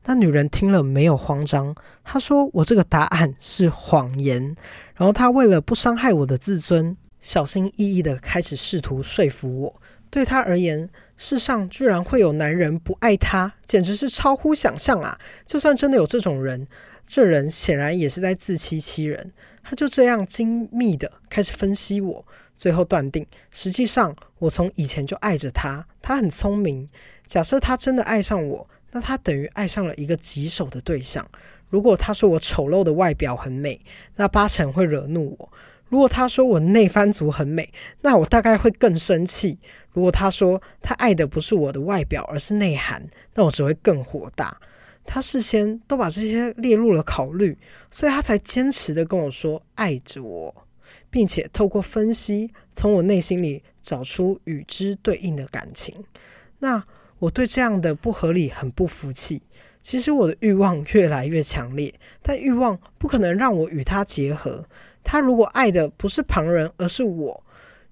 [0.06, 4.56] 那女人听了没有慌张，她说：“我这个答案是谎言。”
[4.96, 9.82] 然后她为了不伤害我的自尊，小心翼翼地开始试图说服我。
[10.14, 15.20] 对他而言，世上居然会有男人不爱他，简直是超乎想象啊！
[15.48, 16.68] 就算真的有这种人，
[17.08, 19.34] 这人显然也是在自欺欺人。
[19.64, 22.24] 他就这样精密地开始分析我，
[22.56, 25.84] 最后断定，实际上我从以前就爱着他。
[26.00, 26.88] 他很聪明，
[27.26, 28.70] 假设他真的爱上我。
[28.92, 31.28] 那他等于爱上了一个棘手的对象。
[31.70, 33.82] 如果他说我丑陋的外表很美，
[34.18, 35.50] 那八成会惹怒我；
[35.94, 39.60] 如果他说我内番族很美，那我大概会更生气；
[39.92, 44.60] 如果他说他爱的不是我的外表，而是内涵，那我只会更火大。
[45.06, 47.56] 他事先都把这些列入了考虑，
[47.92, 50.66] 所以他才坚持的跟我说爱着我，
[51.12, 56.04] 并且透过分析，从我内心里找出与之对应的感情。
[56.58, 56.84] 那。
[57.20, 59.44] 我对这样的不合理很不服气。
[59.82, 64.68] 其实我的欲望越来越强烈，但欲望不可能让我与他结合。
[65.04, 67.44] 他如果爱的不是旁人，而是我，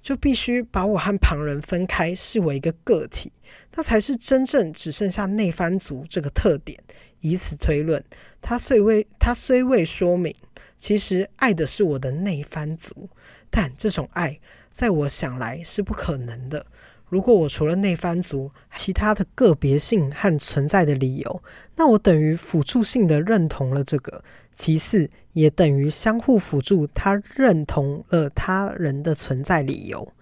[0.02, 3.32] 就必须把我和旁人分开，视为一个个体，
[3.76, 6.80] 那才是真正只剩下内番族这个特点。
[7.20, 8.04] 以此推论，
[8.42, 10.36] 他虽未他虽未说明，
[10.76, 13.10] 其实爱的是我的内番族，
[13.52, 14.40] 但这种爱
[14.72, 16.66] 在我想来是不可能的。
[17.12, 21.44] 如果我除了内番族，其他的个别性和存在的理由，
[21.76, 24.24] 那我等于辅助性的认同了这个。
[24.54, 30.14] 其次，也等于相互辅助，他认同了他人的存在理由，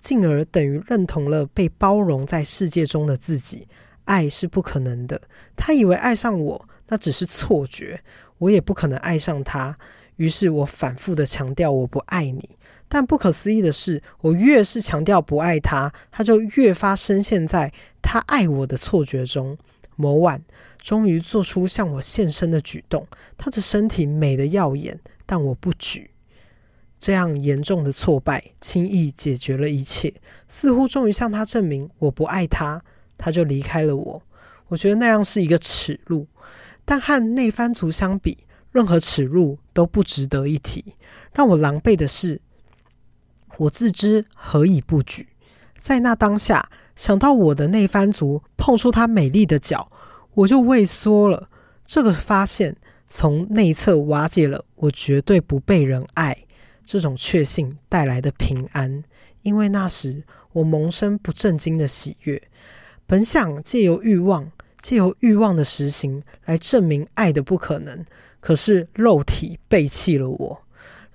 [0.00, 3.68] 进而等于认同了被包容在世界中的自己。
[4.04, 5.20] 爱是不可能的，
[5.54, 8.00] 他以为爱上我，那只是错觉，
[8.38, 9.78] 我也不可能爱上他。
[10.16, 12.58] 于是我反复的强调，我不爱你。
[12.94, 19.58] 但不可思议的是，我越是强调不爱他，他就越发深陷在他爱我的错觉中。
[19.96, 20.40] 某晚，
[20.78, 23.04] 终于做出向我献身的举动。
[23.36, 26.12] 他的身体美得耀眼，但我不举。
[27.00, 30.14] 这样严重的挫败，轻易解决了一切，
[30.46, 32.80] 似乎终于向他证明我不爱他。
[33.18, 34.22] 他就离开了我。
[34.68, 36.28] 我觉得那样是一个耻辱，
[36.84, 38.38] 但和内番族相比，
[38.70, 40.94] 任何耻辱都不值得一提。
[41.32, 42.40] 让我狼狈的是。
[43.58, 45.28] 我自知何以不举，
[45.78, 49.90] 在那当下想到我的内番族碰触她美丽的脚，
[50.34, 51.48] 我就畏缩了。
[51.86, 52.76] 这个发现
[53.08, 56.44] 从内侧瓦解了我绝对不被人爱
[56.84, 59.04] 这种确信带来的平安，
[59.42, 62.42] 因为那时我萌生不正经的喜悦，
[63.06, 68.04] 本想借由欲望，借由欲望的实行来证明爱的不可能，
[68.40, 70.63] 可是肉体背弃了我。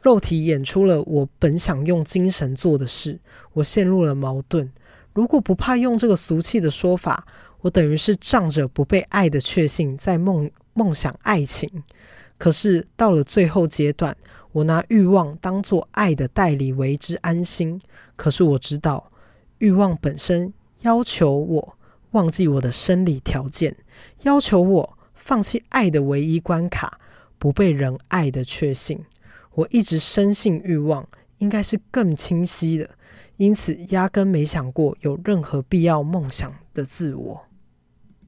[0.02, 3.20] 肉体演出了我本想用精神做的事，
[3.54, 4.72] 我陷入了矛盾。
[5.14, 7.28] 如果不怕用这个俗气的说法，
[7.62, 11.84] 我等于是仗着不被爱的确信在梦梦想爱情。
[12.38, 14.16] 可是到了最后阶段，
[14.54, 17.82] 我拿欲望当作爱的代理为之安心。
[18.16, 19.12] 可是我知道，
[19.58, 21.78] 欲望本身要求我
[22.12, 23.76] 忘记我的生理条件，
[24.22, 26.98] 要求我放弃爱的唯一关卡——
[27.38, 29.04] 不被人爱的确信。
[29.60, 31.06] 我一直深信欲望
[31.40, 32.90] 应该是更清晰的，
[33.36, 37.42] 因此压根没想过有任何必要梦想的自我。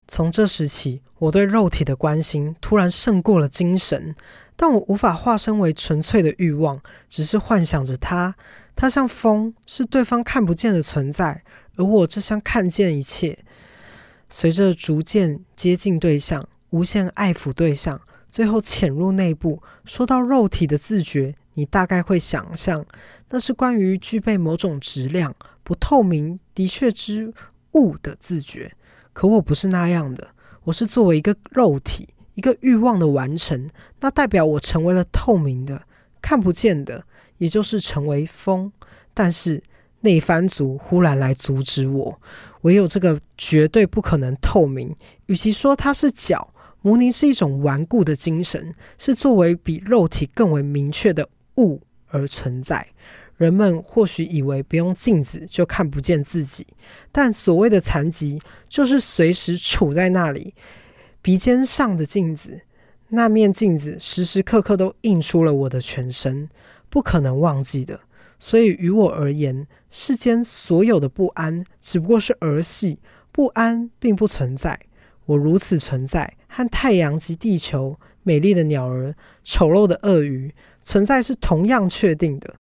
[0.09, 4.13] 从这时起，我对肉体的关心突然胜过了精神，
[4.57, 8.35] 但我无法化身为纯粹的欲望，只是幻想着它。
[8.75, 11.45] 它像风，是对方看不见的存在，
[11.77, 13.39] 而我则像看见一切。
[14.27, 18.01] 随着逐渐接近对象，无限爱抚对象。
[18.31, 22.85] 最后潜入内部，说到肉体的自觉，你大概会想象，
[23.29, 27.33] 那是关于具备某种质量、不透明、的确之
[27.73, 28.71] 物的自觉。
[29.11, 30.29] 可我不是那样的，
[30.63, 35.83] 我是作为一个肉体，一个欲望的完成，那代表我成为了透明的、
[36.21, 37.03] 看不见的，
[37.37, 38.71] 也就是成为风。
[39.13, 39.61] 但是
[39.99, 42.21] 内番族忽然来阻止我，
[42.61, 44.95] 唯有这个绝对不可能透明。
[45.25, 46.53] 与其说它是脚。
[46.81, 52.87] 牟尼是一种顽固的精神，是作为比肉体更为明确的物而存在。
[53.37, 56.67] 人们或许以为不用镜子就看不见自己，
[57.11, 58.39] 但所谓的残疾
[58.69, 60.53] 就是随时处在那里。
[61.23, 62.61] 鼻尖上的镜子，
[63.09, 66.49] 那面镜子时时刻刻都映出了我的全身，
[66.89, 67.99] 不可能忘记的。
[68.39, 72.99] 所以于我而言，世间所有的不安只不过是儿戏，
[73.31, 74.79] 不安并不存在。
[75.31, 82.53] 我如此存在，和太阳及地球、美丽的鸟儿、丑陋的鳄鱼存在是同样确定的，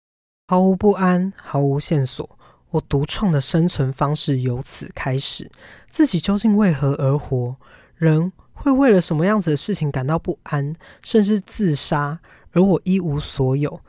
[0.47, 2.37] 毫无不安，毫无线索。
[2.69, 5.51] 我独创的生存方式由此开始。
[5.89, 7.57] 自己究竟为何而活？
[7.97, 12.21] 人会为了什么样子的事情感到不安，甚至自杀，
[12.53, 13.81] 而我一无所有。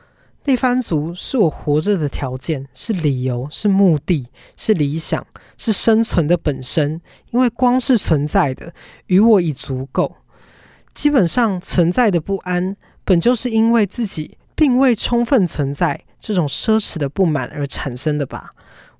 [0.44, 4.26] 内番族是我活着的条件，是理由，是目的，
[4.56, 5.24] 是理想，
[5.56, 7.00] 是生存的本身。
[7.30, 8.74] 因为光是存在的，
[9.06, 10.16] 与我已足够。
[10.92, 18.50] 基本上，存在的不安，本就是因为自己并未充分存在这种奢侈的不满而产生的吧。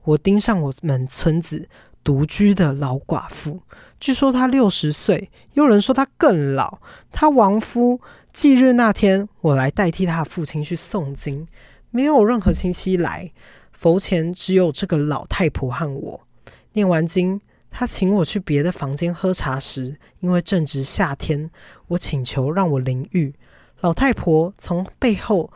[0.05, 1.69] 我盯上我们村子
[2.05, 3.61] 独居的老寡妇，
[3.99, 6.79] 据说她六十岁，有人说她更老。
[7.11, 8.01] 她亡夫。
[8.33, 11.47] 忌日那天，我来代替他父亲去诵经，
[11.91, 13.31] 没有任何亲戚来，
[13.73, 16.27] 佛前只有这个老太婆和我。
[16.73, 21.51] 念完经，他请我去别的房间喝茶时，因为正值夏天，
[21.89, 23.35] 我请求让我淋浴。
[23.81, 25.53] 老太婆从背后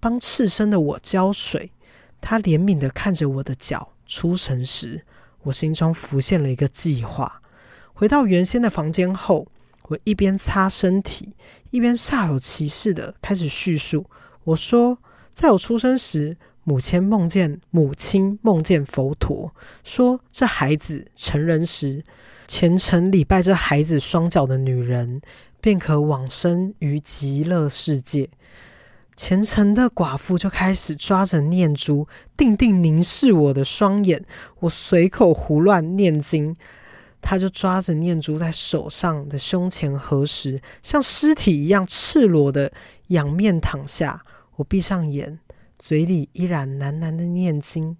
[0.00, 1.72] 帮赤身的我浇水，
[2.22, 3.90] 她怜悯地看着我的脚。
[4.06, 5.04] 出神时，
[5.42, 7.42] 我心中浮现了一个计划。
[7.92, 9.48] 回到原先的房间后，
[9.88, 11.34] 我一边擦身体，
[11.70, 14.06] 一边煞有其事地开始叙述。
[14.44, 14.98] 我说，
[15.32, 22.02] 在我出生时，母亲梦见母亲梦见佛陀，说这孩子成人时，
[22.48, 25.20] 虔诚礼拜这孩子双脚的女人，
[25.60, 28.30] 便可往生于极乐世界。
[29.16, 34.24] 虔诚的寡妇就开始抓着念珠，定定凝视我的双眼。
[34.60, 36.56] 我随口胡乱念经。
[37.26, 42.70] 他就抓着念珠在手上的胸前合十，像尸体一样赤裸的
[43.06, 44.22] 仰面躺下。
[44.56, 45.40] 我闭上眼，
[45.78, 47.96] 嘴里依然喃喃的念经。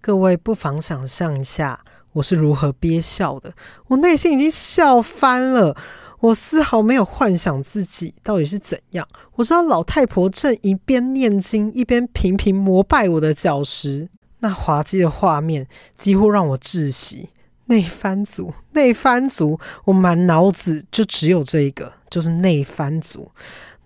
[0.00, 3.52] 各位不妨想象一下，我是如何憋笑的。
[3.88, 5.76] 我内心已经笑翻了。
[6.20, 9.06] 我丝毫没有幻想自己到底是怎样。
[9.34, 14.08] 我知道老太婆正一边念经，一边频频膜拜我的脚时，
[14.38, 15.66] 那滑稽的画面
[15.96, 17.28] 几乎让我窒息。
[17.72, 23.30] 内番族，内番族，我满脑子就只有这一个，就是内番族。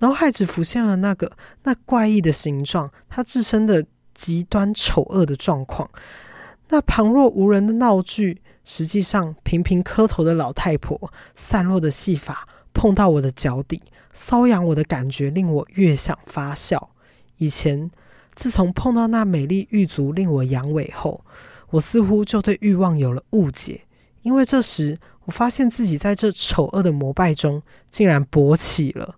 [0.00, 1.30] 脑海只浮现了那个
[1.62, 5.88] 那怪异的形状，它自身的极端丑恶的状况。
[6.70, 13.80] 那旁若无人的闹剧，实际上频频磕头的老太婆，散落的戏法碰到我的脚底，
[14.12, 16.90] 瘙痒我的感觉令我越想发笑。
[17.36, 17.88] 以前，
[18.34, 21.24] 自从碰到那美丽玉足令我阳痿后。
[21.70, 23.82] 我似乎就对欲望有了误解，
[24.22, 29.16] 因为这时我发现自己在这丑恶的膜拜中竟然勃起了。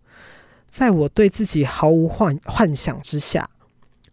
[0.68, 3.48] 在我对自己毫无幻幻想之下，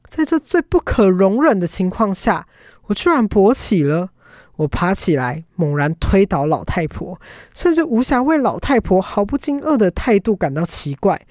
[0.08, 2.48] 在这最不可容忍的情况下，
[2.86, 4.10] 我居然勃起了。
[4.58, 7.20] 我爬起来，猛然推倒老太婆，
[7.54, 11.28] 甚至无暇为老太婆毫不惊愕的态度感到奇怪。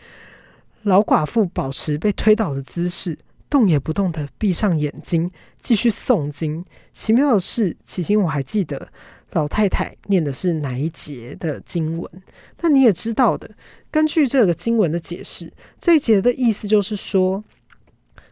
[0.82, 3.16] 老寡妇保持被推倒的姿势。
[3.54, 5.30] 动也不动的闭上眼睛，
[5.60, 6.64] 继续诵经。
[6.92, 8.88] 奇妙的是，起先我还记得
[9.30, 12.10] 老太太念的是哪一节的经文。
[12.56, 13.48] 但你也知道的，
[13.92, 17.44] 根据这个经文的解释，这一节的意思就是说：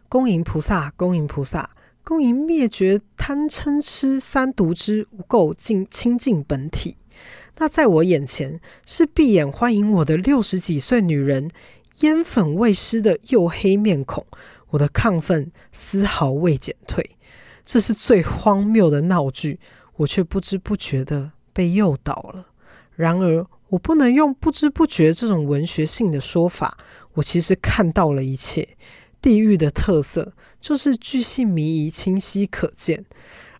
[0.09, 1.69] 恭迎菩萨，恭迎菩萨，
[2.03, 6.97] 恭迎灭绝贪嗔痴三毒之无垢净清净本体。
[7.59, 11.49] 那在我眼前是闭眼欢迎我的六十几岁女人，
[12.01, 14.25] 烟粉未施的黝黑面孔。
[14.73, 17.11] 我的亢奋丝毫未减退，
[17.63, 19.59] 这是最荒谬的闹剧，
[19.97, 22.47] 我却不知不觉地被诱导了。
[22.95, 26.77] 然而，我不能用不知不觉这种文学性的说法，
[27.13, 28.67] 我其实看到了一切。
[29.21, 33.05] 地狱的特色就是巨细靡遗、清晰可见，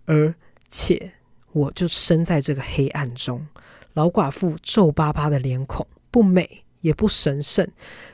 [0.05, 0.33] 而
[0.67, 1.13] 且
[1.51, 3.47] 我就身在这个黑暗中。
[3.93, 7.67] 老寡妇皱巴巴的脸孔，不美也不神圣，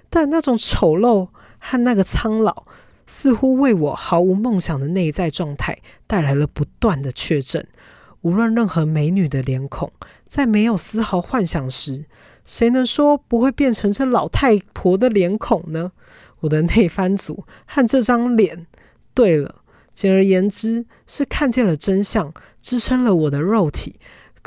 [0.09, 1.29] 但那种丑陋
[1.59, 2.65] 和那个苍老。
[3.09, 7.65] 似乎为我毫无梦想的内在状态带来了不断的确证。
[8.21, 9.91] 无论任何美女的脸孔，
[10.27, 12.05] 在没有丝毫幻想时，
[12.45, 15.91] 谁能说不会变成这老太婆的脸孔呢？
[16.41, 18.67] 我的内番组和这张脸，
[19.13, 19.55] 对了，
[19.93, 23.95] 简而言之，是看见了真相，支撑了我的肉体，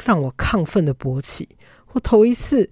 [0.05, 1.49] 让我亢奋的勃起。
[1.93, 2.71] 我头一次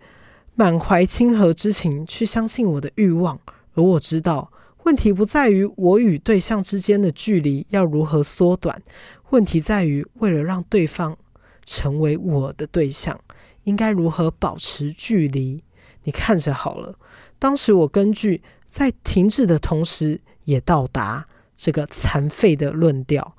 [0.54, 3.40] 满怀亲和之情去相信我的欲望，
[3.74, 4.49] 而我知道。
[4.84, 8.82] 问题不在于我与对象之间的距离要如何缩短，
[9.30, 11.16] 问题在于为了让对方
[11.64, 13.20] 成为我的对象，
[13.64, 15.62] 应该如何保持距离。
[16.04, 16.98] 你看着好了，
[17.38, 23.36] 当时我根据在停止的同时也到达这个残废的论调，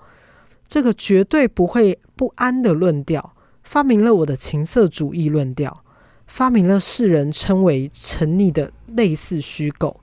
[0.68, 5.84] 这个绝对不会不安的论调，发明了我的情色主义论调，
[6.28, 10.01] 发明了世人称为沉溺的类似虚构。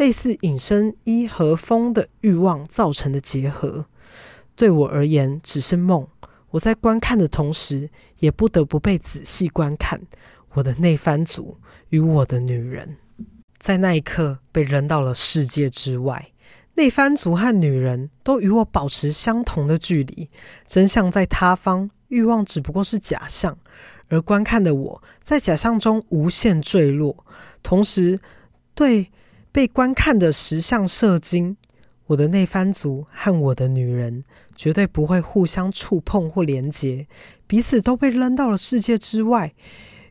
[0.00, 3.84] 类似隐身衣和风的欲望造成的结合，
[4.56, 6.08] 对我而言只是梦。
[6.52, 7.90] 我在观看的同时，
[8.20, 10.00] 也不得不被仔细观看。
[10.54, 11.58] 我的内番族
[11.90, 12.96] 与我的女人，
[13.58, 16.30] 在那一刻被扔到了世界之外。
[16.76, 20.30] 内番族和女人都与我保持相同的距离，
[20.66, 23.58] 真相在他方，欲望只不过是假象，
[24.08, 27.26] 而观看的我在假象中无限坠落，
[27.62, 28.18] 同时
[28.74, 29.12] 对
[29.52, 31.56] 被观看的石像射精。
[32.06, 34.24] 我的内番族和我的女人
[34.56, 37.06] 绝对不会互相触碰或连结，
[37.46, 39.54] 彼此都被扔到了世界之外，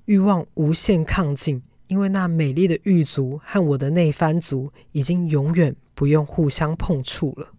[0.06, 7.50] 欲望无限亢进，因为那美丽的狱卒和我的内番族已经永远不用互相碰触了。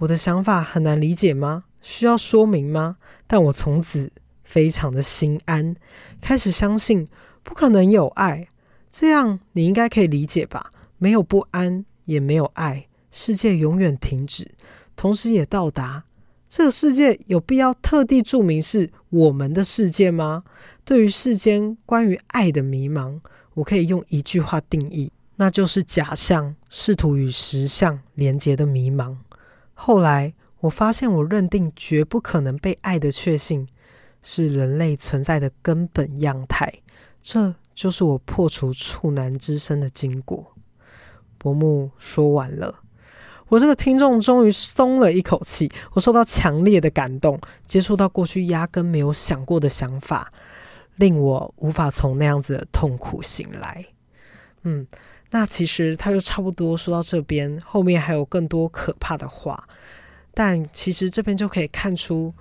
[0.00, 1.64] 我的想法很难理解吗？
[1.80, 2.98] 需要说明吗？
[3.26, 4.12] 但我从此
[4.44, 5.74] 非常的心安，
[6.20, 7.08] 开始相信
[7.42, 8.48] 不可能有爱。
[8.90, 10.70] 这样你应该可以理解吧？
[11.02, 12.86] 没有不安，也没有爱。
[13.10, 14.52] 世界永远停止，
[14.94, 16.04] 同时也到达。
[16.48, 20.44] 这个世界有必要特地注明是我们的世界吗？
[20.84, 23.18] 对于世间关于爱的迷茫，
[23.54, 29.16] 我可以用一句话定义，那就是假象试图与实相连接的迷茫。
[29.74, 33.66] 后来我发现，我认定绝不可能被爱的确信，
[34.22, 36.72] 是人类存在的根本样态。
[37.20, 40.51] 这就是我破除处男之身的经过。
[41.42, 42.72] 伯木说完了。
[43.48, 50.32] 我这个听众终于松了一口气，我受到强烈的感动，接触到过去压根没有想过的想法，
[50.94, 53.84] 令我无法从那样子的痛苦醒来。
[54.62, 54.86] 嗯，
[55.32, 59.68] 那其实他就差不多说到这边，后面还有更多可怕的话，
[60.32, 62.32] 但其实这边就可以看出，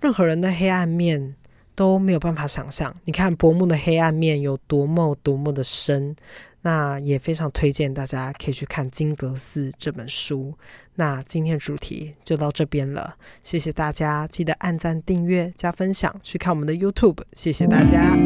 [0.00, 1.36] 任何人的黑暗面
[1.76, 2.92] 都没有办法想象。
[3.04, 6.16] 你看伯木的黑暗面有多么多么的深。
[6.62, 10.54] 那也非常推荐大家可以去看金阁寺这本书。
[10.96, 13.16] 那今天主题就到这边了。
[13.42, 18.16] 谢谢大家记得按赞订阅加分享去看我们的 youtube 谢谢大家。